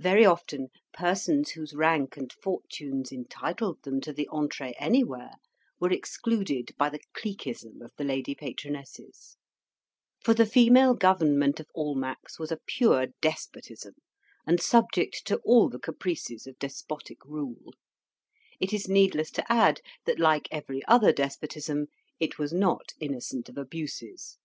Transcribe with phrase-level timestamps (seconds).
[0.00, 5.34] Very often persons whose rank and fortunes entitled them to the entree anywhere,
[5.78, 9.36] were excluded by the cliqueism of the lady patronesses;
[10.18, 13.94] for the female government of Almack's was a pure despotism,
[14.48, 17.72] and subject to all the caprices of despotic rule:
[18.58, 21.86] it is needless to add that, like every other despotism,
[22.18, 24.38] it was not innocent of abuses.